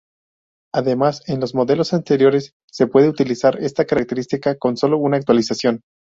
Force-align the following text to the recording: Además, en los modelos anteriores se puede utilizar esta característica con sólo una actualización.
Además, 0.73 1.21
en 1.29 1.39
los 1.39 1.53
modelos 1.53 1.93
anteriores 1.93 2.55
se 2.65 2.87
puede 2.87 3.07
utilizar 3.07 3.59
esta 3.61 3.85
característica 3.85 4.57
con 4.57 4.75
sólo 4.75 4.97
una 4.97 5.17
actualización. 5.17 5.81